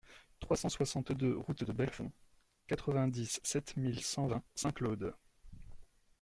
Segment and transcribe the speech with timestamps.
[0.39, 2.11] trois cent soixante-deux route de Belfond,
[2.65, 5.13] quatre-vingt-dix-sept mille cent vingt Saint-Claude